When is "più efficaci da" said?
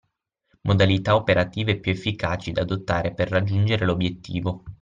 1.79-2.61